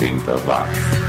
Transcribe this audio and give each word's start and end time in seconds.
80 0.00 0.46
watts. 0.46 1.07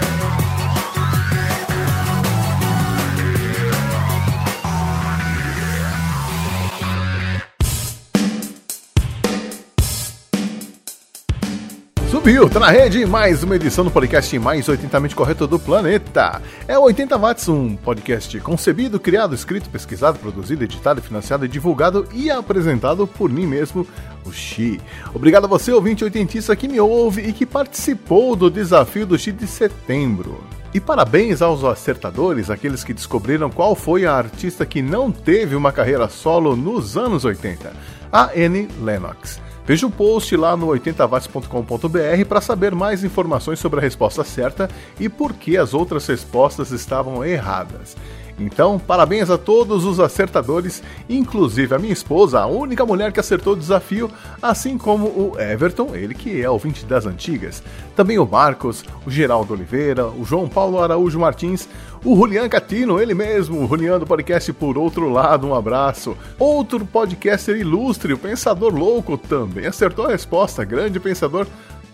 Subiu, 12.20 12.49
tá 12.49 12.59
na 12.59 12.70
rede, 12.70 13.05
mais 13.05 13.43
uma 13.43 13.55
edição 13.55 13.86
do 13.86 13.89
podcast 13.89 14.38
mais 14.39 14.68
80mente 14.68 15.15
correto 15.15 15.47
do 15.47 15.57
planeta. 15.57 16.41
É 16.68 16.77
o 16.77 16.81
80 16.81 17.18
Watts, 17.18 17.47
um 17.47 17.77
podcast 17.77 18.38
concebido, 18.41 18.99
criado, 18.99 19.33
escrito, 19.33 19.69
pesquisado, 19.69 20.19
produzido, 20.19 20.65
editado, 20.65 21.01
financiado, 21.01 21.47
divulgado 21.47 22.05
e 22.13 22.29
apresentado 22.29 23.07
por 23.07 23.29
mim 23.29 23.47
mesmo, 23.47 23.87
o 24.25 24.33
Xi. 24.33 24.82
Obrigado 25.15 25.45
a 25.45 25.47
você, 25.47 25.71
ouvinte 25.71 26.04
oitentista, 26.04 26.57
que 26.57 26.68
me 26.68 26.77
ouve 26.77 27.21
e 27.21 27.32
que 27.32 27.45
participou 27.45 28.36
do 28.36 28.51
desafio 28.51 29.06
do 29.06 29.17
Xi 29.17 29.31
de 29.31 29.47
setembro. 29.47 30.43
E 30.73 30.79
parabéns 30.81 31.42
aos 31.42 31.64
acertadores, 31.64 32.50
aqueles 32.50 32.84
que 32.84 32.94
descobriram 32.94 33.50
qual 33.50 33.76
foi 33.76 34.06
a 34.06 34.14
artista 34.14 34.66
que 34.66 34.81
não 34.81 35.09
teve 35.09 35.56
uma 35.56 35.72
carreira 35.72 36.09
solo 36.09 36.54
nos 36.54 36.98
anos 36.98 37.23
80, 37.23 37.72
a 38.12 38.31
Annie 38.36 38.67
Lennox. 38.81 39.40
Veja 39.70 39.86
o 39.86 39.91
post 39.91 40.36
lá 40.36 40.58
no 40.58 40.66
80watts.com.br 40.70 42.26
para 42.28 42.41
saber 42.41 42.73
mais 42.73 43.04
informações 43.04 43.59
sobre 43.59 43.80
a 43.80 43.84
resposta 43.84 44.23
certa 44.23 44.68
e 45.00 45.08
por 45.08 45.34
que 45.34 45.58
as 45.58 45.76
outras 45.76 46.08
respostas 46.08 46.72
estavam 46.72 47.23
erradas. 47.23 47.95
Então, 48.40 48.80
parabéns 48.80 49.30
a 49.30 49.38
todos 49.38 49.86
os 49.86 50.00
acertadores, 50.00 50.82
inclusive 51.08 51.76
a 51.76 51.78
minha 51.78 51.94
esposa, 51.94 52.40
a 52.40 52.48
única 52.48 52.86
mulher 52.86 53.12
que 53.12 53.20
acertou 53.20 53.54
o 53.54 53.55
desafio, 53.55 54.09
assim 54.42 54.76
como 54.76 55.05
o 55.05 55.36
Everton, 55.38 55.94
ele 55.94 56.16
que 56.16 56.42
é 56.42 56.50
ouvinte 56.50 56.86
das 56.86 57.06
antigas. 57.06 57.62
Também 57.95 58.17
o 58.17 58.26
Marcos, 58.26 58.84
o 59.06 59.12
Geraldo 59.12 59.54
Oliveira, 59.54 60.08
o 60.08 60.23
João 60.23 60.47
Paulo 60.47 60.80
Araújo 60.80 61.20
Martins, 61.20 61.67
o 62.03 62.16
Julian 62.16 62.47
Catino, 62.47 63.00
ele 63.00 63.14
mesmo, 63.14 63.64
o 63.64 63.67
Julian 63.67 64.00
do 64.00 64.08
podcast 64.08 64.52
Por 64.53 64.78
Outro 64.78 65.09
Lado, 65.09 65.47
um 65.47 65.55
abraço. 65.55 66.16
Outro 66.38 66.86
podcaster 66.86 67.58
ilustre, 67.58 68.14
o 68.14 68.17
Pensador 68.17 68.73
Louco, 68.73 69.17
também 69.17 69.66
acertou 69.66 70.06
a 70.06 70.11
resposta, 70.11 70.64
grande 70.64 71.00
pensador 71.00 71.45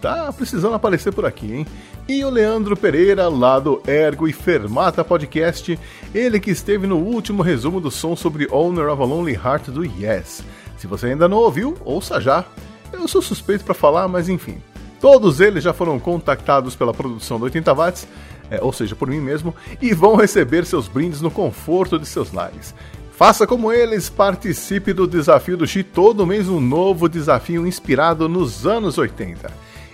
tá 0.06 0.32
precisando 0.32 0.76
aparecer 0.76 1.12
por 1.12 1.26
aqui, 1.26 1.52
hein? 1.52 1.68
E 2.08 2.24
o 2.24 2.30
Leandro 2.30 2.78
Pereira, 2.78 3.28
lá 3.28 3.58
do 3.60 3.82
Ergo 3.88 4.28
e 4.28 4.34
Fermata 4.34 5.04
Podcast, 5.04 5.80
ele 6.14 6.40
que 6.40 6.52
esteve 6.52 6.86
no 6.86 6.98
último 6.98 7.42
resumo 7.42 7.82
do 7.82 7.90
som 7.90 8.16
sobre 8.16 8.48
Owner 8.52 8.92
of 8.92 9.02
a 9.02 9.06
Lonely 9.06 9.34
Heart 9.34 9.70
do 9.70 9.84
Yes. 9.84 10.44
Se 10.78 10.86
você 10.86 11.08
ainda 11.08 11.28
não 11.28 11.38
ouviu, 11.38 11.76
ouça 11.84 12.22
já. 12.22 12.46
Eu 12.94 13.08
sou 13.08 13.22
suspeito 13.22 13.64
para 13.64 13.74
falar, 13.74 14.08
mas 14.08 14.30
enfim. 14.30 14.62
Todos 15.02 15.40
eles 15.42 15.64
já 15.64 15.74
foram 15.74 16.00
contactados 16.00 16.76
pela 16.76 16.94
produção 16.94 17.40
do 17.40 17.46
80 17.46 17.74
watts, 17.74 18.08
é, 18.50 18.60
ou 18.62 18.72
seja, 18.72 18.96
por 18.96 19.08
mim 19.08 19.20
mesmo, 19.20 19.56
e 19.82 19.94
vão 19.94 20.16
receber 20.16 20.66
seus 20.66 20.88
brindes 20.88 21.22
no 21.22 21.32
conforto 21.32 21.98
de 21.98 22.06
seus 22.06 22.32
lares. 22.32 22.74
Faça 23.12 23.48
como 23.48 23.72
eles, 23.72 24.10
participe 24.10 24.92
do 24.92 25.08
desafio 25.08 25.56
do 25.56 25.66
Xi 25.66 25.84
todo 25.84 26.28
mês 26.28 26.50
um 26.50 26.60
novo 26.60 27.08
desafio 27.08 27.66
inspirado 27.66 28.28
nos 28.28 28.68
anos 28.68 28.98
80. 28.98 29.50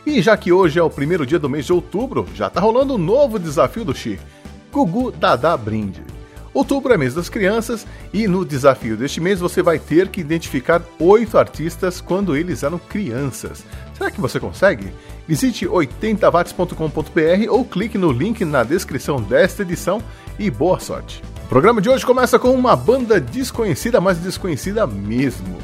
E 0.05 0.21
já 0.21 0.35
que 0.35 0.51
hoje 0.51 0.79
é 0.79 0.83
o 0.83 0.89
primeiro 0.89 1.25
dia 1.25 1.37
do 1.37 1.49
mês 1.49 1.67
de 1.67 1.73
outubro, 1.73 2.27
já 2.33 2.49
tá 2.49 2.59
rolando 2.59 2.95
um 2.95 2.97
novo 2.97 3.37
desafio 3.37 3.85
do 3.85 3.93
Xi, 3.93 4.19
Gugu 4.71 5.11
Dada 5.11 5.55
Brinde. 5.55 6.10
Outubro 6.53 6.93
é 6.93 6.97
mês 6.97 7.13
das 7.13 7.29
crianças 7.29 7.87
e 8.13 8.27
no 8.27 8.43
desafio 8.43 8.97
deste 8.97 9.21
mês 9.21 9.39
você 9.39 9.61
vai 9.61 9.79
ter 9.79 10.09
que 10.09 10.19
identificar 10.19 10.81
oito 10.99 11.37
artistas 11.37 12.01
quando 12.01 12.35
eles 12.35 12.61
eram 12.61 12.77
crianças. 12.77 13.63
Será 13.97 14.11
que 14.11 14.19
você 14.19 14.39
consegue? 14.39 14.91
Visite 15.27 15.65
80watts.com.br 15.65 17.49
ou 17.49 17.63
clique 17.63 17.97
no 17.97 18.11
link 18.11 18.43
na 18.43 18.63
descrição 18.63 19.21
desta 19.21 19.61
edição 19.61 20.03
e 20.37 20.51
boa 20.51 20.79
sorte. 20.79 21.23
O 21.45 21.47
programa 21.47 21.81
de 21.81 21.89
hoje 21.89 22.05
começa 22.05 22.37
com 22.37 22.51
uma 22.51 22.75
banda 22.75 23.19
desconhecida, 23.19 24.01
mas 24.01 24.17
desconhecida 24.17 24.85
mesmo. 24.85 25.57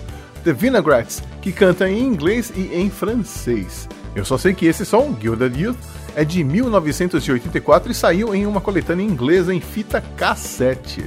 The 0.46 0.54
Vinagrets, 0.54 1.22
que 1.42 1.52
canta 1.52 1.90
em 1.90 2.00
inglês 2.00 2.54
e 2.56 2.74
em 2.74 2.90
francês. 2.90 3.90
Eu 4.16 4.24
só 4.24 4.38
sei 4.38 4.54
que 4.54 4.66
esse 4.66 4.86
som, 4.86 5.14
Gilded 5.20 5.62
Youth, 5.62 5.78
é 6.18 6.26
de 6.26 6.44
1984 6.44 7.92
e 7.92 7.94
saiu 7.94 8.34
em 8.34 8.48
uma 8.48 8.60
coletânea 8.60 9.04
inglesa 9.04 9.54
em 9.54 9.62
fita 9.62 10.02
cassete. 10.18 11.06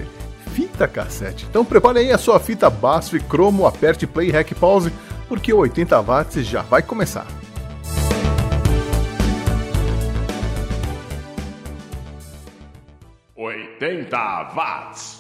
Fita 0.55 0.87
cassete. 0.87 1.45
Então 1.51 1.65
prepare 1.65 1.99
aí 1.99 2.13
a 2.13 2.17
sua 2.17 2.39
fita 2.39 2.71
BASF 2.71 3.19
cromo, 3.25 3.67
aperte 3.67 4.07
play, 4.07 4.31
hack, 4.31 4.55
pause, 4.55 4.93
porque 5.29 5.53
o 5.53 5.59
80 5.59 6.01
watts 6.01 6.47
já 6.47 6.63
vai 6.63 6.81
começar. 6.81 7.27
Oitenta 13.35 14.53
watts. 14.55 15.20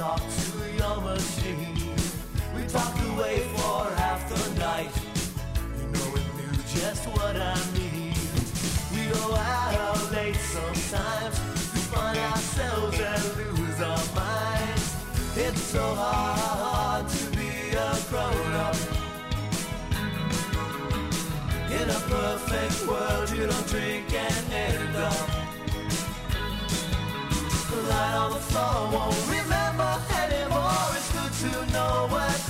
Talked 0.00 0.30
to 0.30 0.72
your 0.78 0.98
machine. 1.02 1.94
We 2.56 2.62
talked 2.62 2.98
away 3.10 3.40
for 3.52 3.84
half 4.00 4.26
the 4.30 4.58
night. 4.58 4.90
You 5.76 5.88
know 5.88 6.16
it 6.16 6.24
knew 6.36 6.56
just 6.74 7.04
what 7.08 7.36
I 7.36 7.54
mean. 7.76 8.14
We 8.94 9.12
go 9.12 9.34
out 9.34 10.10
late 10.10 10.36
sometimes. 10.36 11.38
We 11.74 11.80
find 11.92 12.16
ourselves 12.16 12.98
and 12.98 13.24
lose 13.36 13.80
our 13.82 14.04
minds. 14.14 14.96
It's 15.36 15.60
so 15.60 15.94
hard 15.94 17.06
to 17.06 17.30
be 17.36 17.50
a 17.76 17.98
grown 18.08 18.54
up. 18.54 18.76
In 21.78 21.90
a 21.90 22.00
perfect 22.08 22.88
world, 22.88 23.30
you 23.36 23.46
don't 23.46 23.66
drink 23.68 24.14
and 24.14 24.50
end 24.50 24.96
up. 24.96 25.30
The 27.68 27.82
Light 27.82 28.14
on 28.14 28.30
the 28.32 28.38
floor, 28.38 28.90
won't 28.92 29.29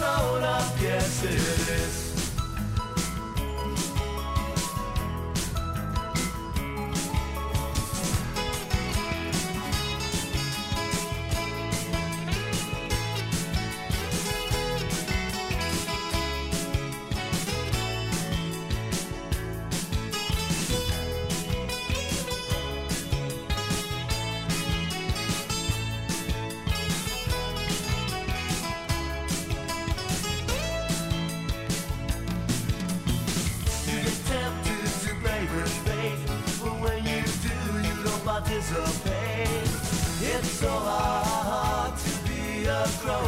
coraz 0.00 0.64
pieszy 0.80 1.59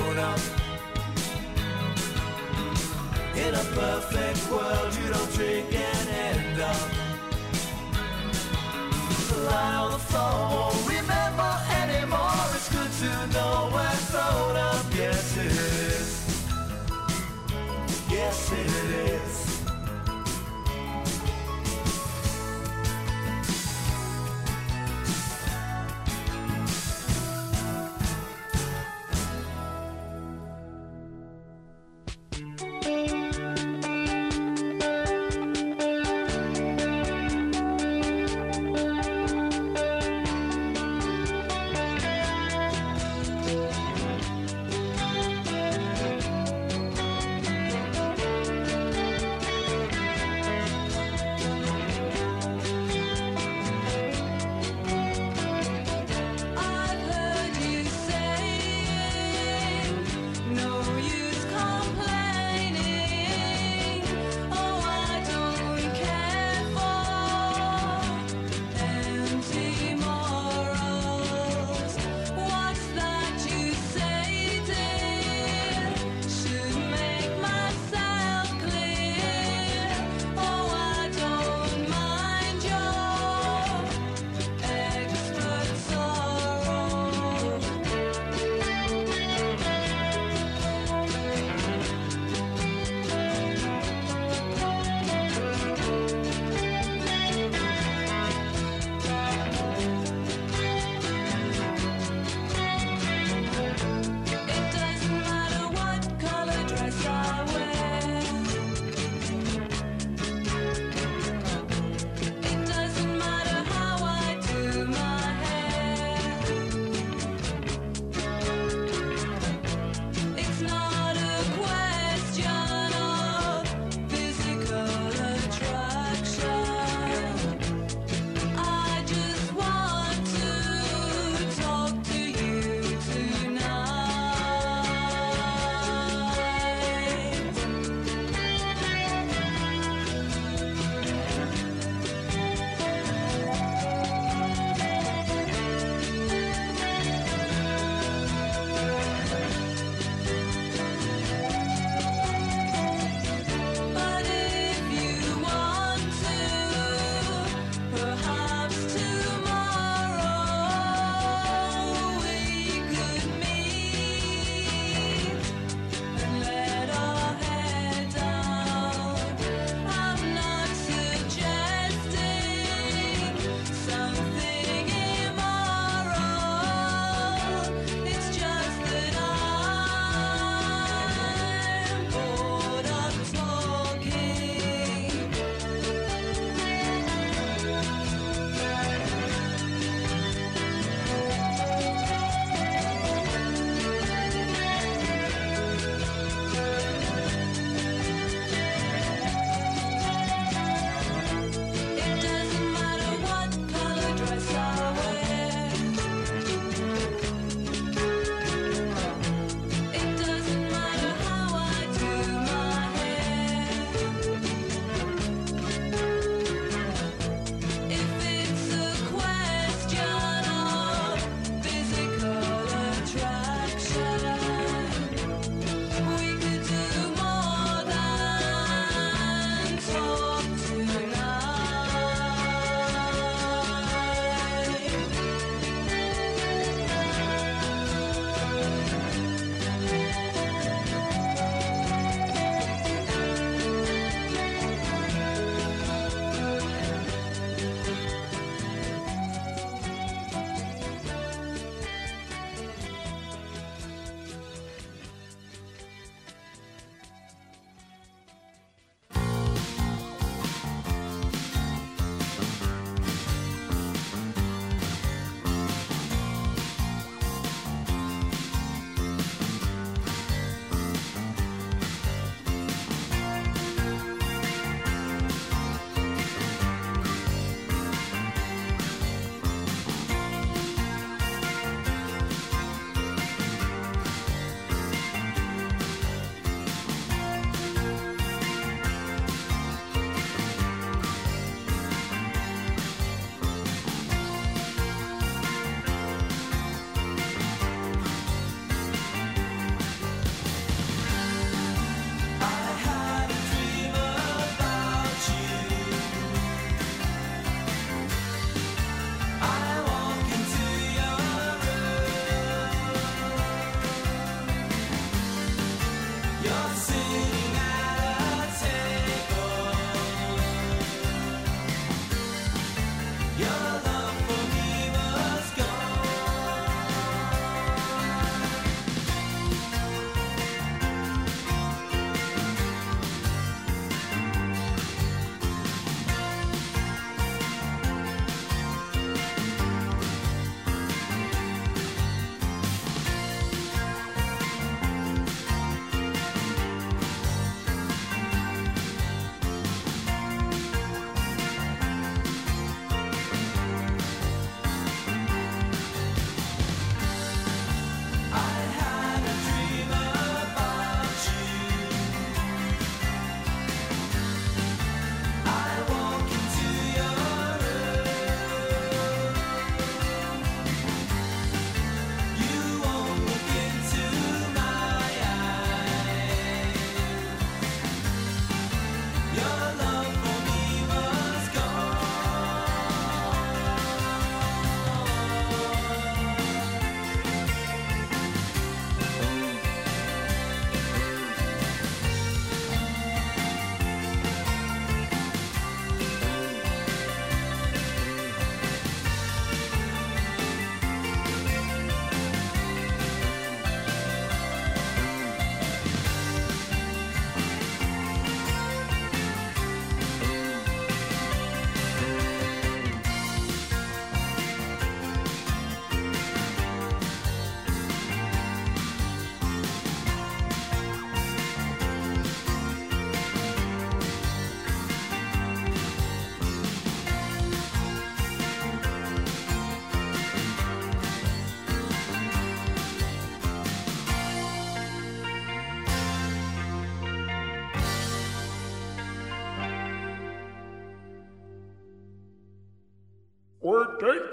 grown 0.02 0.18
up. 0.18 0.38
In 3.36 3.54
a 3.54 3.64
perfect 3.74 4.50
world, 4.50 4.94
you 4.96 5.08
don't 5.12 5.32
drink 5.32 5.74
and 5.74 6.08
end 6.08 6.60
up. 6.60 6.88
Lie 9.46 9.74
on 9.76 9.92
the 9.92 9.98
floor, 9.98 10.81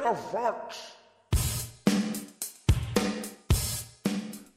80 0.10 0.34
watts. 0.34 1.00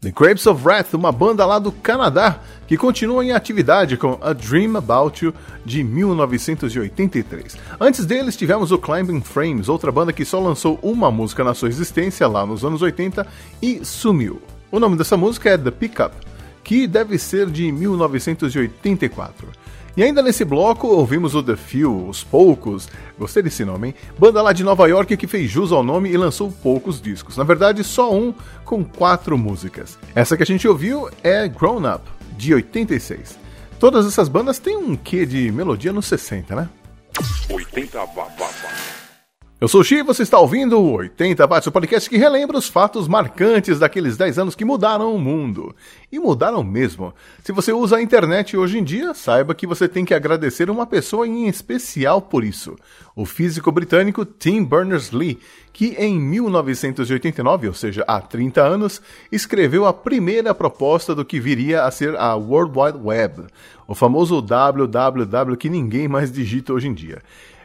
The 0.00 0.10
Grapes 0.10 0.46
of 0.46 0.64
Wrath, 0.64 0.94
uma 0.94 1.12
banda 1.12 1.46
lá 1.46 1.60
do 1.60 1.70
Canadá 1.70 2.40
que 2.66 2.76
continua 2.76 3.24
em 3.24 3.32
atividade 3.32 3.96
com 3.96 4.18
A 4.20 4.32
Dream 4.32 4.76
About 4.76 5.24
You 5.24 5.34
de 5.64 5.84
1983. 5.84 7.56
Antes 7.78 8.04
deles 8.04 8.36
tivemos 8.36 8.72
o 8.72 8.78
Climbing 8.78 9.20
Frames, 9.20 9.68
outra 9.68 9.92
banda 9.92 10.12
que 10.12 10.24
só 10.24 10.40
lançou 10.40 10.78
uma 10.82 11.10
música 11.10 11.44
na 11.44 11.54
sua 11.54 11.68
existência 11.68 12.26
lá 12.26 12.44
nos 12.44 12.64
anos 12.64 12.82
80 12.82 13.24
e 13.60 13.84
sumiu. 13.84 14.42
O 14.72 14.80
nome 14.80 14.96
dessa 14.96 15.16
música 15.16 15.50
é 15.50 15.58
The 15.58 15.70
Pickup, 15.70 16.16
que 16.64 16.86
deve 16.88 17.16
ser 17.18 17.48
de 17.48 17.70
1984. 17.70 19.61
E 19.94 20.02
ainda 20.02 20.22
nesse 20.22 20.42
bloco 20.42 20.86
ouvimos 20.86 21.34
o 21.34 21.42
The 21.42 21.54
Few, 21.54 22.08
Os 22.08 22.24
Poucos, 22.24 22.88
gostei 23.18 23.42
desse 23.42 23.62
nome, 23.62 23.88
hein? 23.88 23.94
Banda 24.18 24.40
lá 24.40 24.52
de 24.54 24.64
Nova 24.64 24.88
York 24.88 25.16
que 25.18 25.26
fez 25.26 25.50
jus 25.50 25.70
ao 25.70 25.82
nome 25.82 26.10
e 26.10 26.16
lançou 26.16 26.50
poucos 26.50 27.00
discos. 27.00 27.36
Na 27.36 27.44
verdade, 27.44 27.84
só 27.84 28.14
um 28.14 28.32
com 28.64 28.82
quatro 28.82 29.36
músicas. 29.36 29.98
Essa 30.14 30.34
que 30.34 30.42
a 30.42 30.46
gente 30.46 30.66
ouviu 30.66 31.10
é 31.22 31.46
Grown 31.46 31.82
Up, 31.94 32.02
de 32.38 32.54
86. 32.54 33.38
Todas 33.78 34.06
essas 34.06 34.28
bandas 34.28 34.58
têm 34.58 34.76
um 34.76 34.96
quê 34.96 35.26
de 35.26 35.52
melodia 35.52 35.92
nos 35.92 36.06
60, 36.06 36.56
né? 36.56 36.68
80 37.50 37.98
watts. 38.14 38.21
Eu 39.62 39.68
sou 39.68 39.82
o 39.82 39.84
Xi 39.84 40.02
você 40.02 40.24
está 40.24 40.40
ouvindo 40.40 40.76
o 40.76 40.94
80 40.94 41.46
Watts, 41.46 41.68
o 41.68 41.70
podcast 41.70 42.10
que 42.10 42.16
relembra 42.16 42.58
os 42.58 42.66
fatos 42.66 43.06
marcantes 43.06 43.78
daqueles 43.78 44.16
10 44.16 44.40
anos 44.40 44.54
que 44.56 44.64
mudaram 44.64 45.14
o 45.14 45.20
mundo. 45.20 45.72
E 46.10 46.18
mudaram 46.18 46.64
mesmo. 46.64 47.14
Se 47.44 47.52
você 47.52 47.72
usa 47.72 47.98
a 47.98 48.02
internet 48.02 48.56
hoje 48.56 48.78
em 48.78 48.82
dia, 48.82 49.14
saiba 49.14 49.54
que 49.54 49.64
você 49.64 49.86
tem 49.86 50.04
que 50.04 50.14
agradecer 50.14 50.68
uma 50.68 50.84
pessoa 50.84 51.28
em 51.28 51.46
especial 51.46 52.20
por 52.20 52.42
isso. 52.42 52.74
O 53.14 53.24
físico 53.24 53.70
britânico 53.70 54.24
Tim 54.24 54.64
Berners-Lee, 54.64 55.38
que 55.72 55.94
em 55.96 56.18
1989, 56.18 57.68
ou 57.68 57.74
seja, 57.74 58.04
há 58.08 58.20
30 58.20 58.60
anos, 58.60 59.00
escreveu 59.30 59.86
a 59.86 59.92
primeira 59.92 60.52
proposta 60.52 61.14
do 61.14 61.24
que 61.24 61.38
viria 61.38 61.84
a 61.84 61.90
ser 61.92 62.16
a 62.16 62.34
World 62.34 62.76
Wide 62.76 62.98
Web, 62.98 63.44
o 63.86 63.94
famoso 63.94 64.42
www 64.42 65.56
que 65.56 65.70
ninguém 65.70 66.08
mais 66.08 66.32
digita 66.32 66.72
hoje 66.72 66.88
em 66.88 66.94
dia. 66.94 67.22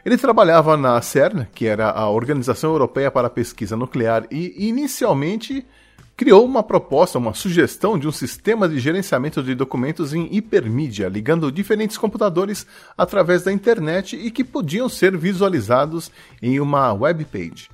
Ele 0.08 0.18
trabalhava 0.18 0.78
na 0.78 1.02
CERN, 1.02 1.46
que 1.54 1.66
era 1.66 1.92
a 1.92 2.10
Organização 2.10 2.72
Europeia 2.72 3.12
para 3.12 3.28
a 3.28 3.30
Pesquisa 3.30 3.76
Nuclear, 3.76 4.26
e 4.32 4.56
inicialmente 4.70 5.68
criou 6.16 6.46
uma 6.46 6.64
proposta, 6.64 7.18
uma 7.18 7.34
sugestão 7.34 8.00
de 8.00 8.08
um 8.08 8.12
sistema 8.14 8.70
de 8.70 8.80
gerenciamento 8.80 9.44
de 9.44 9.54
documentos 9.54 10.14
em 10.14 10.34
hipermídia, 10.34 11.10
ligando 11.10 11.52
diferentes 11.52 11.98
computadores 11.98 12.66
através 12.98 13.44
da 13.44 13.52
internet 13.52 14.16
e 14.16 14.32
que 14.32 14.46
podiam 14.46 14.88
ser 14.88 15.18
visualizados 15.18 16.10
em 16.42 16.58
uma 16.62 16.94
web 16.94 17.26
page. 17.26 17.70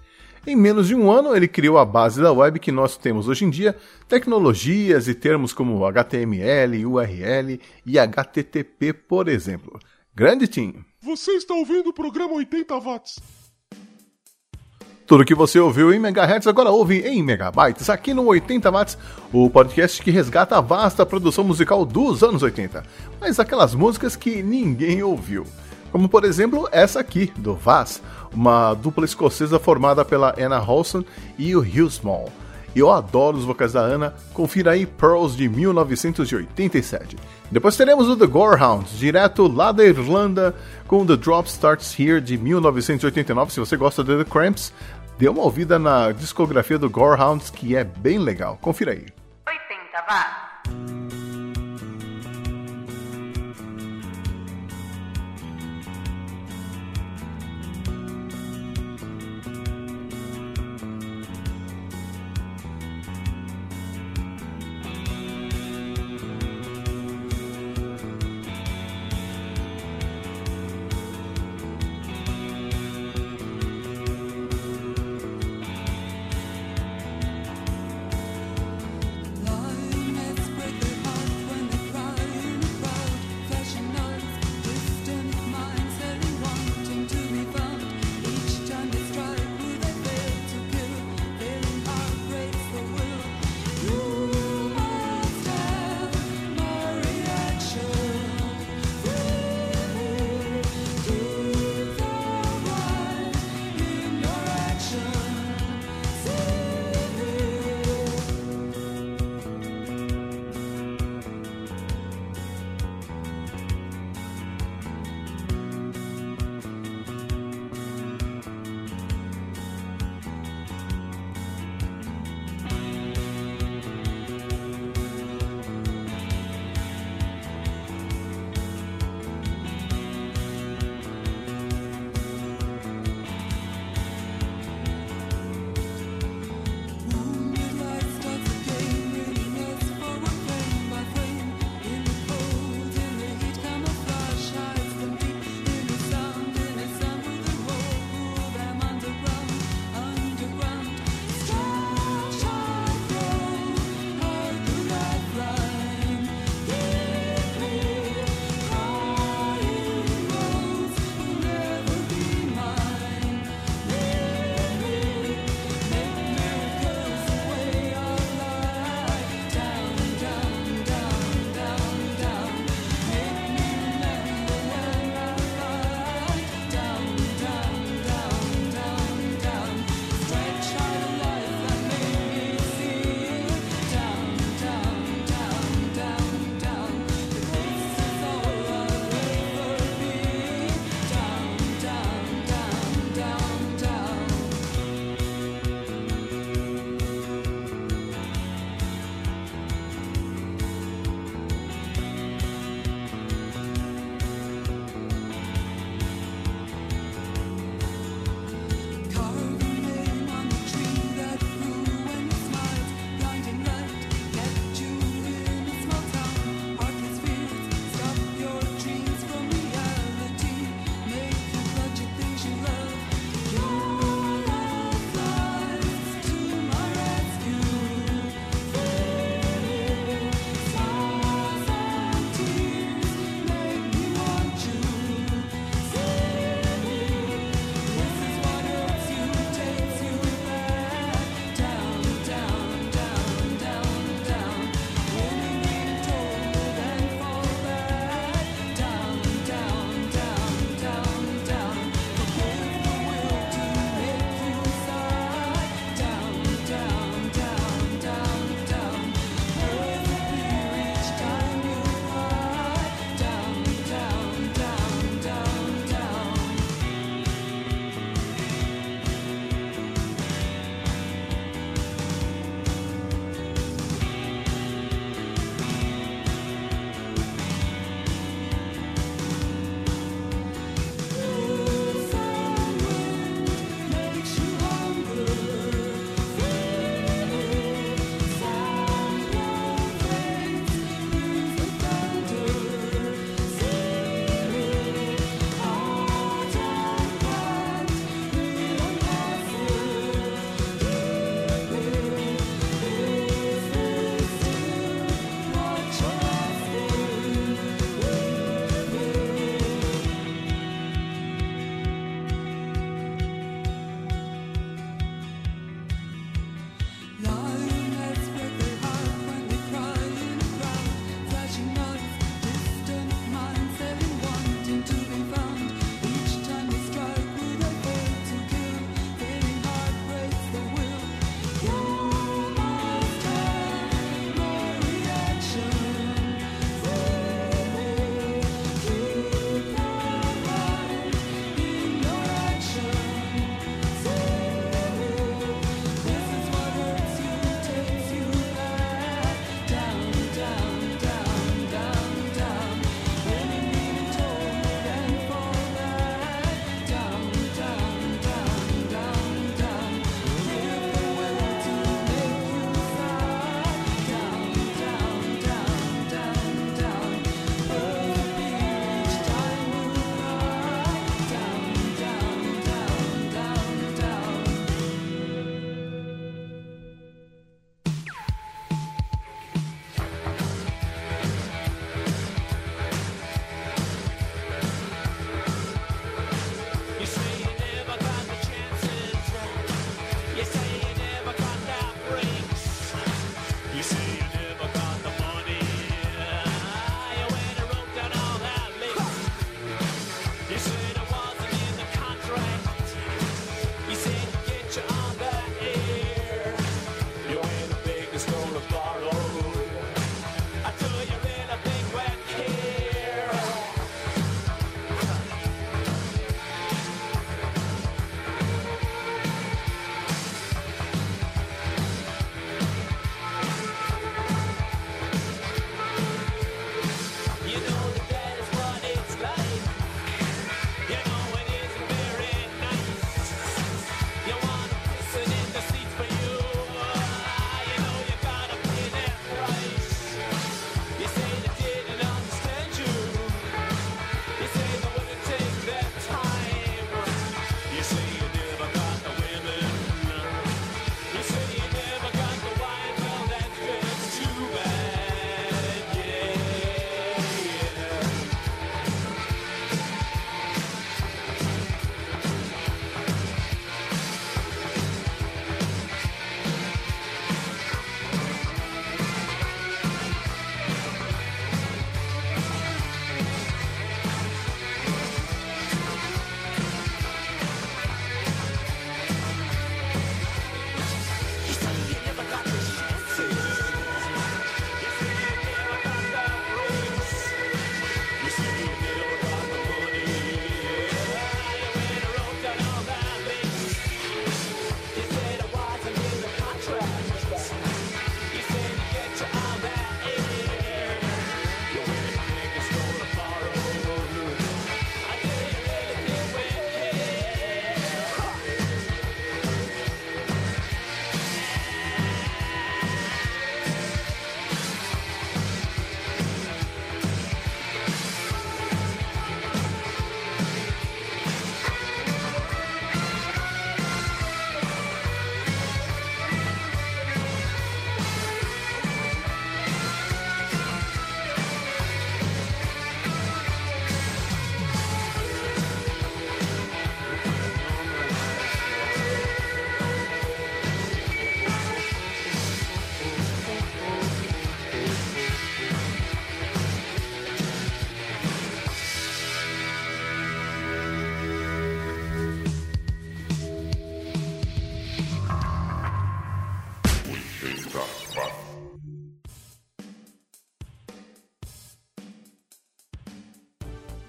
Em 0.47 0.55
menos 0.55 0.87
de 0.87 0.95
um 0.95 1.11
ano, 1.11 1.35
ele 1.35 1.47
criou 1.47 1.77
a 1.77 1.85
base 1.85 2.19
da 2.19 2.33
web 2.33 2.57
que 2.57 2.71
nós 2.71 2.97
temos 2.97 3.27
hoje 3.27 3.45
em 3.45 3.51
dia, 3.51 3.77
tecnologias 4.07 5.07
e 5.07 5.13
termos 5.13 5.53
como 5.53 5.85
HTML, 5.85 6.83
URL 6.83 7.61
e 7.85 7.99
HTTP, 7.99 8.91
por 8.91 9.27
exemplo. 9.27 9.79
Grande 10.15 10.47
Tim! 10.47 10.83
Você 11.03 11.31
está 11.31 11.53
ouvindo 11.53 11.89
o 11.89 11.93
programa 11.93 12.33
80 12.35 12.79
watts. 12.79 13.19
Tudo 15.05 15.25
que 15.25 15.35
você 15.35 15.59
ouviu 15.59 15.93
em 15.93 15.99
megahertz 15.99 16.47
agora 16.47 16.69
ouve 16.69 17.01
em 17.01 17.21
megabytes 17.21 17.89
aqui 17.89 18.13
no 18.13 18.27
80 18.27 18.71
watts, 18.71 18.97
o 19.33 19.49
podcast 19.49 20.01
que 20.01 20.11
resgata 20.11 20.57
a 20.57 20.61
vasta 20.61 21.05
produção 21.05 21.43
musical 21.43 21.85
dos 21.85 22.23
anos 22.23 22.41
80, 22.41 22.85
mas 23.19 23.37
aquelas 23.37 23.75
músicas 23.75 24.15
que 24.15 24.41
ninguém 24.41 25.03
ouviu. 25.03 25.45
Como 25.91 26.07
por 26.07 26.23
exemplo 26.23 26.69
essa 26.71 27.01
aqui, 27.01 27.33
do 27.35 27.53
Vaz, 27.53 28.01
uma 28.31 28.73
dupla 28.73 29.03
escocesa 29.03 29.59
formada 29.59 30.05
pela 30.05 30.33
Anna 30.39 30.59
Holson 30.59 31.03
e 31.37 31.53
o 31.53 31.59
Hugh 31.59 31.91
Small. 31.91 32.31
E 32.75 32.79
eu 32.79 32.91
adoro 32.91 33.37
os 33.37 33.45
vocais 33.45 33.73
da 33.73 33.81
Ana, 33.81 34.13
confira 34.33 34.71
aí 34.71 34.85
Pearls 34.85 35.35
de 35.35 35.47
1987. 35.47 37.15
Depois 37.51 37.77
teremos 37.77 38.09
o 38.09 38.17
The 38.17 38.25
Gorehounds, 38.25 38.97
direto 38.97 39.47
lá 39.47 39.71
da 39.71 39.83
Irlanda, 39.83 40.55
com 40.87 41.05
The 41.05 41.15
Drop 41.17 41.47
Starts 41.47 41.97
Here 41.99 42.19
de 42.19 42.37
1989. 42.37 43.53
Se 43.53 43.59
você 43.59 43.77
gosta 43.77 44.03
de 44.03 44.17
The 44.17 44.25
Cramps, 44.29 44.73
dê 45.17 45.29
uma 45.29 45.43
ouvida 45.43 45.77
na 45.77 46.11
discografia 46.11 46.79
do 46.79 46.89
Gorehounds, 46.89 47.49
que 47.49 47.75
é 47.75 47.83
bem 47.83 48.17
legal. 48.17 48.57
Confira 48.59 48.91
aí. 48.91 49.05
80 49.47 50.05
watts. 50.09 50.42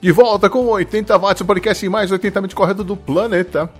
De 0.05 0.12
volta 0.12 0.51
com 0.51 0.67
80 0.67 1.17
watts, 1.17 1.40
o 1.40 1.47
podcast 1.47 1.88
mais 1.88 2.11
80mente 2.11 2.53
correto 2.53 2.85
do 2.85 2.95
planeta. 2.95 3.71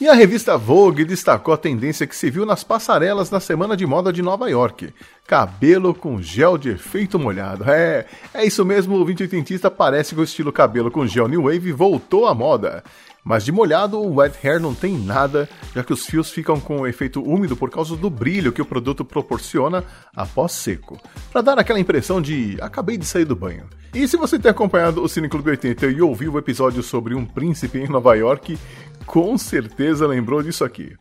E 0.00 0.08
a 0.08 0.14
revista 0.14 0.56
Vogue 0.56 1.04
destacou 1.04 1.52
a 1.52 1.58
tendência 1.58 2.06
que 2.06 2.16
se 2.16 2.30
viu 2.30 2.46
nas 2.46 2.64
passarelas 2.64 3.30
na 3.30 3.40
Semana 3.40 3.76
de 3.76 3.84
Moda 3.84 4.10
de 4.10 4.22
Nova 4.22 4.48
York. 4.48 4.94
Cabelo 5.26 5.92
com 5.92 6.22
gel 6.22 6.56
de 6.56 6.70
efeito 6.70 7.18
molhado. 7.18 7.70
É, 7.70 8.06
é 8.32 8.46
isso 8.46 8.64
mesmo, 8.64 8.94
o 8.94 9.04
2080 9.04 9.70
parece 9.70 10.14
que 10.14 10.22
o 10.22 10.24
estilo 10.24 10.50
cabelo 10.50 10.90
com 10.90 11.06
gel 11.06 11.28
New 11.28 11.42
Wave 11.42 11.70
voltou 11.70 12.26
à 12.26 12.34
moda. 12.34 12.82
Mas 13.24 13.42
de 13.42 13.50
molhado, 13.50 13.98
o 13.98 14.16
wet 14.16 14.36
hair 14.46 14.60
não 14.60 14.74
tem 14.74 14.98
nada, 14.98 15.48
já 15.74 15.82
que 15.82 15.92
os 15.92 16.04
fios 16.04 16.30
ficam 16.30 16.60
com 16.60 16.80
o 16.80 16.86
efeito 16.86 17.22
úmido 17.22 17.56
por 17.56 17.70
causa 17.70 17.96
do 17.96 18.10
brilho 18.10 18.52
que 18.52 18.60
o 18.60 18.66
produto 18.66 19.04
proporciona 19.04 19.82
após 20.14 20.52
seco, 20.52 21.00
para 21.32 21.40
dar 21.40 21.58
aquela 21.58 21.80
impressão 21.80 22.20
de 22.20 22.58
acabei 22.60 22.98
de 22.98 23.06
sair 23.06 23.24
do 23.24 23.34
banho. 23.34 23.66
E 23.94 24.06
se 24.06 24.18
você 24.18 24.38
tem 24.38 24.50
acompanhado 24.50 25.02
o 25.02 25.08
Cine 25.08 25.28
Clube 25.28 25.50
80 25.50 25.86
e 25.86 26.02
ouviu 26.02 26.34
o 26.34 26.38
episódio 26.38 26.82
sobre 26.82 27.14
um 27.14 27.24
príncipe 27.24 27.78
em 27.78 27.88
Nova 27.88 28.14
York, 28.14 28.58
com 29.06 29.38
certeza 29.38 30.06
lembrou 30.06 30.42
disso 30.42 30.62
aqui. 30.62 30.94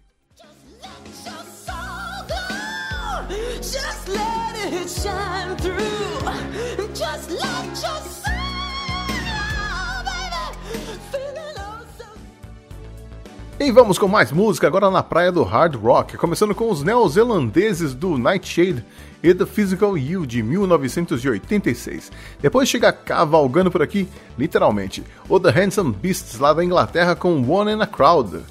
E 13.64 13.72
vamos 13.72 13.98
com 13.98 14.10
mais 14.10 14.30
música 14.30 14.68
agora 14.68 14.92
na 14.92 15.02
praia 15.02 15.32
do 15.32 15.42
hard 15.42 15.76
rock, 15.76 16.18
começando 16.18 16.54
com 16.54 16.70
os 16.70 16.84
neozelandeses 16.84 17.94
do 17.94 18.18
Nightshade 18.18 18.84
e 19.24 19.34
The 19.34 19.46
Physical 19.46 19.98
You 19.98 20.26
de 20.26 20.44
1986. 20.44 22.12
Depois 22.42 22.68
chega 22.68 22.92
cavalgando 22.92 23.72
por 23.72 23.82
aqui, 23.82 24.06
literalmente, 24.38 25.02
o 25.30 25.40
The 25.40 25.50
Handsome 25.50 25.94
Beasts 25.94 26.40
lá 26.40 26.52
da 26.52 26.62
Inglaterra 26.62 27.16
com 27.16 27.42
One 27.50 27.72
in 27.72 27.82
a 27.82 27.88
Crowd. 27.88 28.42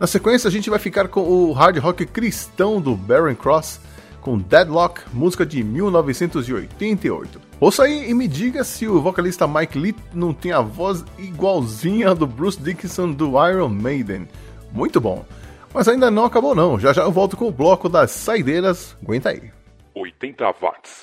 Na 0.00 0.06
sequência 0.06 0.48
a 0.48 0.50
gente 0.50 0.70
vai 0.70 0.78
ficar 0.78 1.08
com 1.08 1.20
o 1.20 1.52
hard 1.52 1.76
rock 1.76 2.06
cristão 2.06 2.80
do 2.80 2.96
Barren 2.96 3.34
Cross 3.34 3.78
com 4.22 4.38
Deadlock, 4.38 5.02
música 5.12 5.44
de 5.44 5.62
1988. 5.62 7.38
Ouça 7.60 7.82
aí 7.82 8.08
e 8.08 8.14
me 8.14 8.26
diga 8.26 8.64
se 8.64 8.88
o 8.88 9.02
vocalista 9.02 9.46
Mike 9.46 9.78
Lee 9.78 9.94
não 10.14 10.32
tem 10.32 10.52
a 10.52 10.62
voz 10.62 11.04
igualzinha 11.18 12.14
do 12.14 12.26
Bruce 12.26 12.58
Dickinson 12.58 13.12
do 13.12 13.32
Iron 13.46 13.68
Maiden. 13.68 14.26
Muito 14.72 15.00
bom. 15.00 15.24
Mas 15.72 15.88
ainda 15.88 16.10
não 16.10 16.24
acabou 16.24 16.54
não, 16.54 16.78
já 16.78 16.92
já 16.92 17.02
eu 17.02 17.12
volto 17.12 17.36
com 17.36 17.46
o 17.46 17.52
bloco 17.52 17.88
das 17.88 18.10
saideiras, 18.10 18.96
aguenta 19.02 19.30
aí. 19.30 19.50
80 19.94 20.44
watts. 20.60 21.02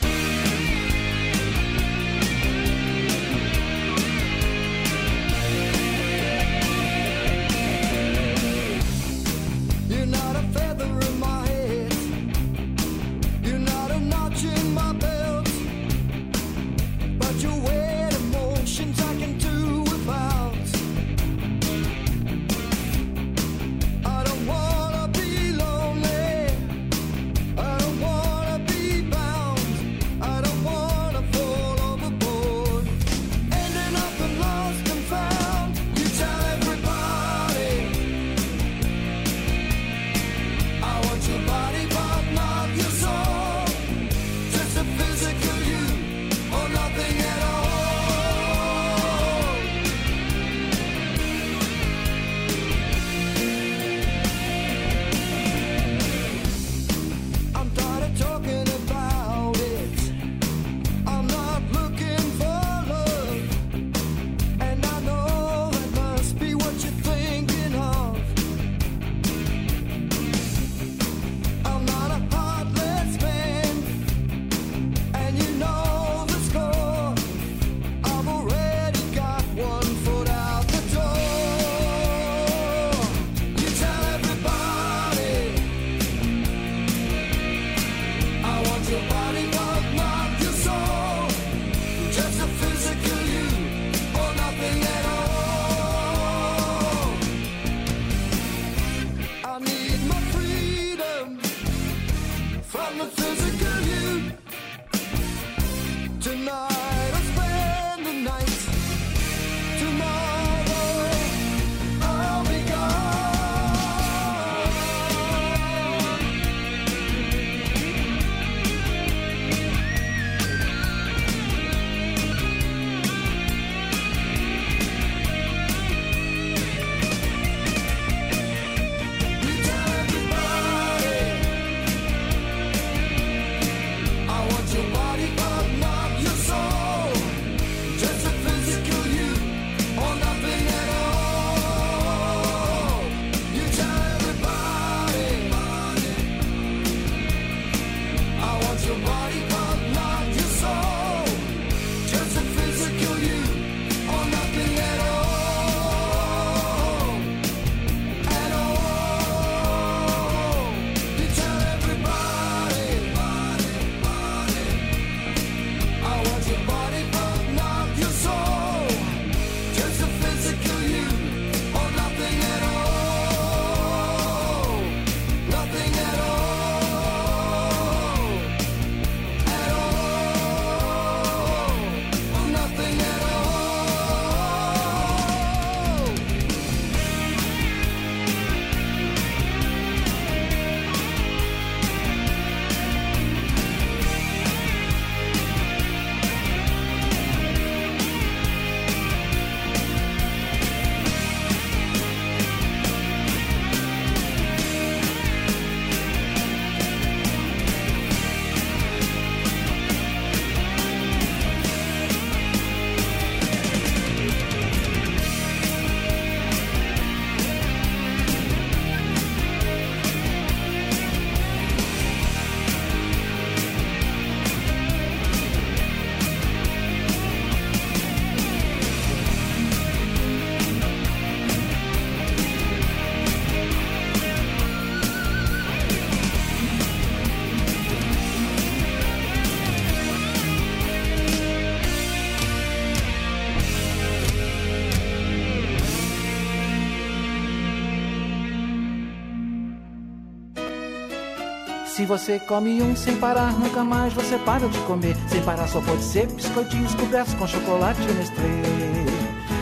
Se 251.99 252.05
você 252.05 252.39
come 252.39 252.81
um 252.81 252.95
sem 252.95 253.17
parar, 253.17 253.51
nunca 253.59 253.83
mais 253.83 254.13
você 254.13 254.37
para 254.37 254.69
de 254.69 254.79
comer. 254.83 255.17
Sem 255.27 255.41
parar 255.41 255.67
só 255.67 255.81
pode 255.81 256.01
ser 256.01 256.27
biscoitinhos 256.27 256.95
cobertos 256.95 257.33
com 257.33 257.45
chocolate 257.45 257.99
Nestlé. 257.99 258.45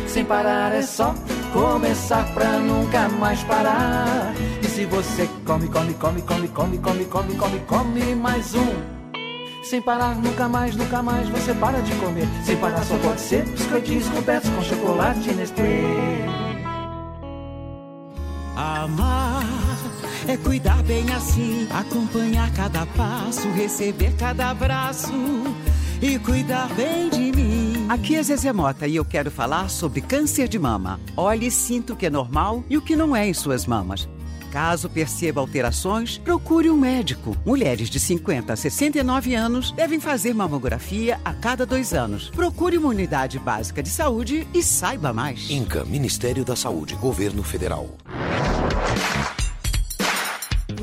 Sem 0.08 0.23
parar 0.23 0.71
é 0.71 0.84
só 0.84 1.15
começar 1.52 2.32
pra 2.36 2.60
nunca 2.60 3.10
mais 3.10 3.43
parar. 3.43 4.36
E 4.62 4.67
se 4.67 4.86
você 4.86 5.28
come, 5.47 5.67
come, 5.67 5.95
come, 5.95 6.21
come, 6.21 6.47
come, 6.50 6.78
come, 6.78 7.06
come, 7.06 7.36
come, 7.36 7.60
come 7.62 8.15
mais 8.15 8.54
um. 8.54 9.63
Sem 9.63 9.82
parar, 9.82 10.13
nunca 10.13 10.47
mais, 10.47 10.76
nunca 10.76 11.02
mais 11.02 11.28
você 11.30 11.56
para 11.56 11.82
de 11.82 11.95
comer. 11.95 12.28
Sem 12.45 12.56
parar 12.58 12.84
só 12.84 12.95
pode 13.00 13.19
ser 13.19 13.45
biscoitinhos 13.45 14.08
cobertos 14.10 14.52
com 14.52 14.62
chocolate 14.62 15.34
Nestlé. 15.34 16.46
Amar 18.78 19.44
é 20.28 20.38
cuidar 20.38 20.84
bem 20.84 21.12
assim, 21.12 21.68
acompanhar 21.72 22.52
cada 22.54 22.86
passo, 22.86 23.50
receber 23.50 24.13
cada 24.18 24.52
abraço 24.52 25.13
e 26.00 26.20
cuidar 26.20 26.68
bem 26.76 27.10
de 27.10 27.32
mim. 27.32 27.88
Aqui 27.90 28.16
é 28.16 28.22
Zezé 28.22 28.54
Mota 28.54 28.86
e 28.86 28.96
eu 28.96 29.04
quero 29.04 29.32
falar 29.32 29.70
sobre 29.70 30.02
câncer 30.02 30.48
de 30.48 30.60
mama. 30.60 31.00
Olhe 31.16 31.48
e 31.48 31.52
sinta 31.52 31.94
o 31.94 31.96
que 31.96 32.06
é 32.06 32.10
normal 32.10 32.63
e 32.70 32.78
o 32.78 32.82
que 32.82 32.96
não 32.96 33.16
é 33.16 33.28
em 33.28 33.34
suas 33.34 33.66
mamas. 33.66 34.08
Caso 34.52 34.90
perceba 34.90 35.42
alterações, 35.42 36.18
procure 36.20 36.70
um 36.70 36.78
médico. 36.78 37.36
Mulheres 37.46 37.90
de 37.90 38.00
50 38.00 38.54
a 38.54 38.56
69 38.56 39.34
anos 39.34 39.72
devem 39.72 40.00
fazer 40.00 40.34
mamografia 40.34 41.20
a 41.26 41.34
cada 41.34 41.66
dois 41.66 41.94
anos. 41.94 42.30
Procure 42.30 42.78
uma 42.78 42.90
unidade 42.90 43.40
básica 43.40 43.82
de 43.82 43.90
saúde 43.90 44.48
e 44.54 44.62
saiba 44.62 45.12
mais. 45.12 45.50
INCA, 45.50 45.84
Ministério 45.84 46.46
da 46.46 46.56
Saúde, 46.56 46.96
Governo 46.96 47.44
Federal. 47.44 47.90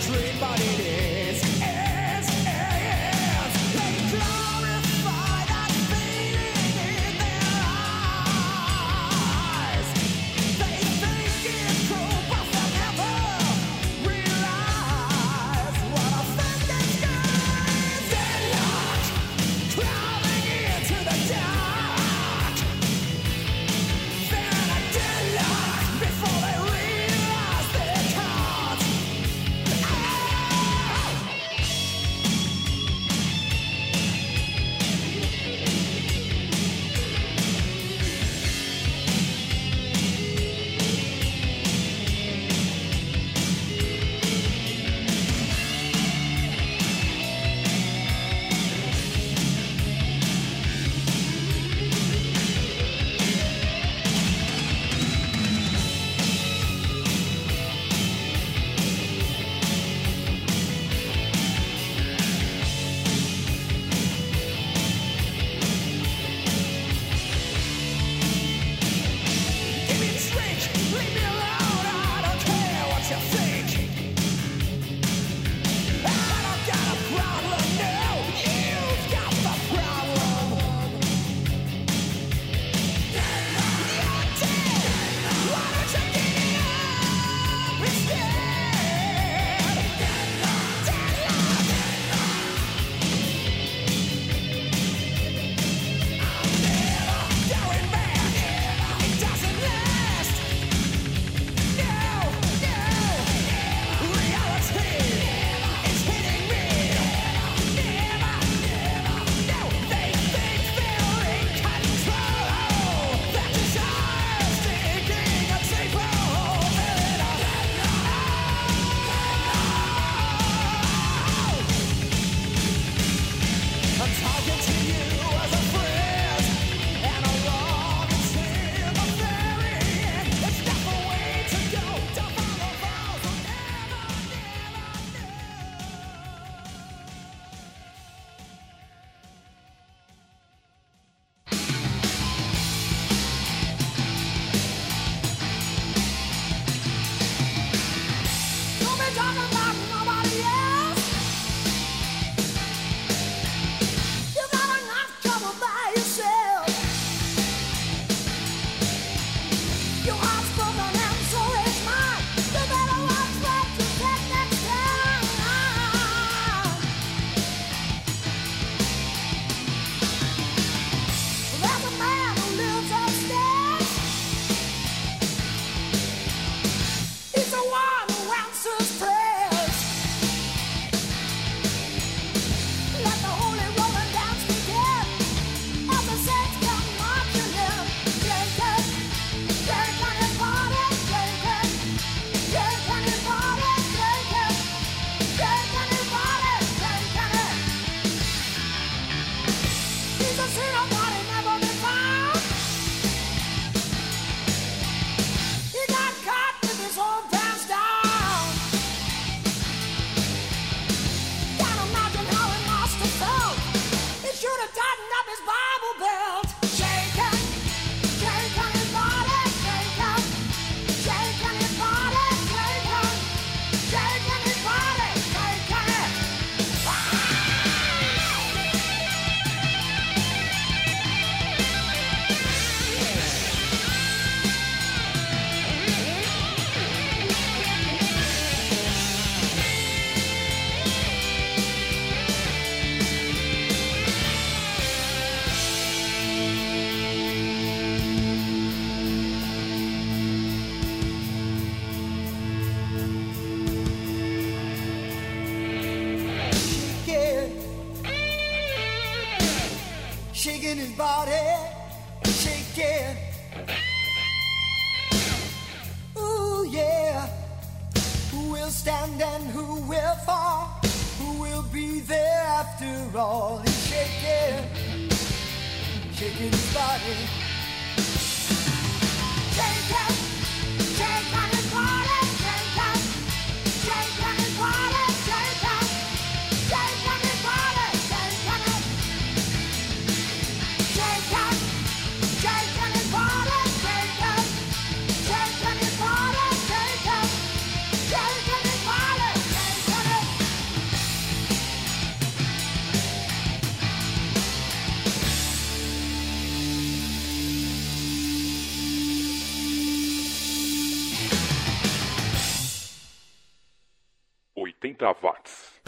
dream, 0.00 0.36
but 0.40 0.60
it 0.60 0.80
is. 0.80 0.97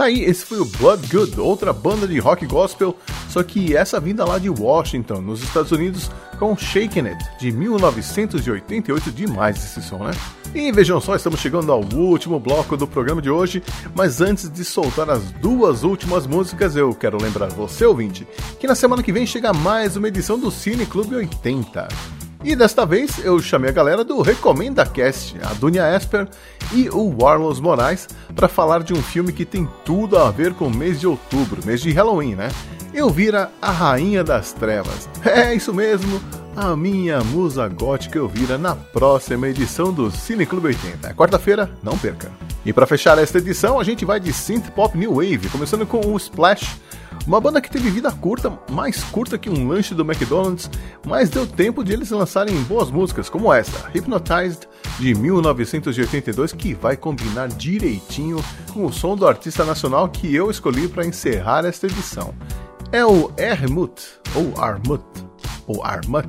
Tá 0.00 0.06
aí, 0.06 0.24
esse 0.24 0.46
foi 0.46 0.58
o 0.58 0.64
Blood 0.64 1.06
Good, 1.08 1.38
outra 1.38 1.74
banda 1.74 2.08
de 2.08 2.18
rock 2.18 2.46
gospel, 2.46 2.96
só 3.28 3.42
que 3.42 3.76
essa 3.76 4.00
vinda 4.00 4.24
lá 4.24 4.38
de 4.38 4.48
Washington, 4.48 5.20
nos 5.20 5.42
Estados 5.42 5.72
Unidos, 5.72 6.10
com 6.38 6.56
Shaking 6.56 7.08
It, 7.08 7.22
de 7.38 7.52
1988, 7.52 9.10
demais 9.10 9.58
esse 9.58 9.82
som, 9.82 9.98
né? 9.98 10.12
E 10.54 10.72
vejam 10.72 11.02
só, 11.02 11.14
estamos 11.14 11.38
chegando 11.38 11.70
ao 11.70 11.84
último 11.84 12.40
bloco 12.40 12.78
do 12.78 12.88
programa 12.88 13.20
de 13.20 13.28
hoje, 13.28 13.62
mas 13.94 14.22
antes 14.22 14.50
de 14.50 14.64
soltar 14.64 15.10
as 15.10 15.32
duas 15.32 15.82
últimas 15.82 16.26
músicas, 16.26 16.76
eu 16.76 16.94
quero 16.94 17.22
lembrar 17.22 17.50
você, 17.50 17.84
ouvinte, 17.84 18.26
que 18.58 18.66
na 18.66 18.74
semana 18.74 19.02
que 19.02 19.12
vem 19.12 19.26
chega 19.26 19.52
mais 19.52 19.98
uma 19.98 20.08
edição 20.08 20.38
do 20.38 20.50
Cine 20.50 20.86
Clube 20.86 21.14
80. 21.14 21.88
E 22.42 22.56
desta 22.56 22.86
vez 22.86 23.22
eu 23.22 23.38
chamei 23.38 23.68
a 23.68 23.72
galera 23.72 24.02
do 24.02 24.22
Recomenda 24.22 24.86
Cast, 24.86 25.36
a 25.42 25.52
Dunia 25.52 25.94
Esper 25.94 26.26
e 26.72 26.88
o 26.88 27.14
Warlos 27.20 27.60
Moraes, 27.60 28.08
para 28.34 28.48
falar 28.48 28.82
de 28.82 28.94
um 28.94 29.02
filme 29.02 29.30
que 29.30 29.44
tem 29.44 29.68
tudo 29.84 30.16
a 30.16 30.30
ver 30.30 30.54
com 30.54 30.68
o 30.68 30.74
mês 30.74 30.98
de 30.98 31.06
outubro, 31.06 31.64
mês 31.66 31.82
de 31.82 31.90
Halloween, 31.92 32.34
né? 32.34 32.48
Elvira, 32.94 33.50
a 33.60 33.70
Rainha 33.70 34.24
das 34.24 34.52
Trevas. 34.52 35.08
É 35.22 35.54
isso 35.54 35.74
mesmo, 35.74 36.18
a 36.56 36.74
minha 36.74 37.22
musa 37.22 37.68
gótica 37.68 38.18
Elvira 38.18 38.56
na 38.56 38.74
próxima 38.74 39.48
edição 39.48 39.92
do 39.92 40.10
Cine 40.10 40.46
Clube 40.46 40.68
80. 40.68 41.08
É 41.08 41.12
quarta-feira, 41.12 41.70
não 41.82 41.98
perca. 41.98 42.32
E 42.64 42.72
para 42.72 42.86
fechar 42.86 43.18
esta 43.18 43.36
edição, 43.36 43.78
a 43.78 43.84
gente 43.84 44.04
vai 44.04 44.18
de 44.18 44.32
synth 44.32 44.70
pop 44.70 44.96
new 44.96 45.14
wave, 45.14 45.48
começando 45.50 45.86
com 45.86 46.00
o 46.06 46.16
Splash, 46.16 46.78
uma 47.26 47.40
banda 47.40 47.60
que 47.60 47.70
teve 47.70 47.90
vida 47.90 48.10
curta, 48.10 48.58
mais 48.70 49.02
curta 49.04 49.38
que 49.38 49.50
um 49.50 49.68
lanche 49.68 49.94
do 49.94 50.02
McDonald's, 50.02 50.70
mas 51.06 51.30
deu 51.30 51.46
tempo 51.46 51.84
de 51.84 51.92
eles 51.92 52.10
lançarem 52.10 52.54
boas 52.62 52.90
músicas, 52.90 53.28
como 53.28 53.52
essa, 53.52 53.88
Hypnotized, 53.94 54.68
de 54.98 55.14
1982, 55.14 56.52
que 56.52 56.74
vai 56.74 56.96
combinar 56.96 57.48
direitinho 57.48 58.42
com 58.72 58.84
o 58.84 58.92
som 58.92 59.16
do 59.16 59.26
artista 59.26 59.64
nacional 59.64 60.08
que 60.08 60.34
eu 60.34 60.50
escolhi 60.50 60.88
para 60.88 61.06
encerrar 61.06 61.64
esta 61.64 61.86
edição. 61.86 62.34
É 62.92 63.04
o 63.04 63.30
Ermut, 63.36 64.02
ou 64.34 64.60
Armut, 64.60 65.04
ou 65.66 65.84
Armut, 65.84 66.28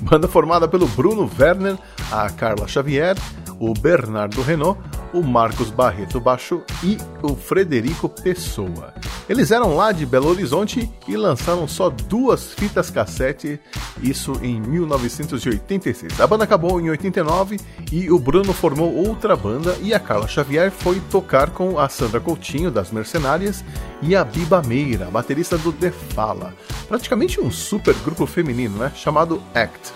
banda 0.00 0.26
formada 0.26 0.66
pelo 0.66 0.86
Bruno 0.88 1.30
Werner, 1.38 1.76
a 2.10 2.30
Carla 2.30 2.66
Xavier, 2.66 3.16
o 3.58 3.74
Bernardo 3.74 4.42
Renault, 4.42 4.80
o 5.12 5.22
Marcos 5.22 5.70
Barreto 5.70 6.20
Baixo 6.20 6.62
e 6.82 6.98
o 7.22 7.34
Frederico 7.34 8.08
Pessoa. 8.08 8.94
Eles 9.28 9.50
eram 9.50 9.76
lá 9.76 9.92
de 9.92 10.04
Belo 10.04 10.28
Horizonte 10.28 10.90
e 11.06 11.16
lançaram 11.16 11.68
só 11.68 11.88
duas 11.88 12.52
fitas 12.52 12.90
cassete, 12.90 13.60
isso 14.02 14.32
em 14.42 14.60
1986. 14.60 16.20
A 16.20 16.26
banda 16.26 16.44
acabou 16.44 16.80
em 16.80 16.90
89 16.90 17.58
e 17.90 18.10
o 18.10 18.18
Bruno 18.18 18.52
formou 18.52 18.94
outra 19.06 19.36
banda 19.36 19.76
e 19.80 19.94
a 19.94 20.00
Carla 20.00 20.26
Xavier 20.26 20.70
foi 20.70 21.00
tocar 21.10 21.50
com 21.50 21.78
a 21.78 21.88
Sandra 21.88 22.20
Coutinho 22.20 22.70
das 22.70 22.90
Mercenárias 22.90 23.64
e 24.00 24.16
a 24.16 24.24
Biba 24.24 24.62
Meira, 24.62 25.06
baterista 25.06 25.56
do 25.56 25.72
The 25.72 25.90
Fala. 25.90 26.54
Praticamente 26.88 27.40
um 27.40 27.50
super 27.50 27.94
grupo 28.04 28.26
feminino, 28.26 28.76
né, 28.78 28.92
chamado 28.94 29.42
ACT. 29.54 29.92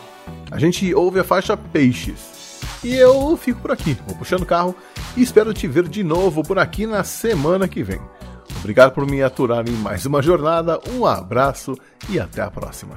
A 0.50 0.58
gente 0.58 0.94
ouve 0.94 1.20
a 1.20 1.24
faixa 1.24 1.56
Peixes. 1.56 2.35
E 2.82 2.94
eu 2.94 3.36
fico 3.36 3.60
por 3.60 3.72
aqui, 3.72 3.96
vou 4.06 4.16
puxando 4.16 4.42
o 4.42 4.46
carro 4.46 4.74
e 5.16 5.22
espero 5.22 5.52
te 5.52 5.66
ver 5.66 5.88
de 5.88 6.04
novo 6.04 6.42
por 6.42 6.58
aqui 6.58 6.86
na 6.86 7.02
semana 7.04 7.66
que 7.66 7.82
vem. 7.82 8.00
Obrigado 8.58 8.92
por 8.92 9.06
me 9.06 9.22
aturar 9.22 9.68
em 9.68 9.72
mais 9.72 10.06
uma 10.06 10.22
jornada, 10.22 10.80
um 10.90 11.04
abraço 11.04 11.74
e 12.08 12.18
até 12.18 12.42
a 12.42 12.50
próxima. 12.50 12.96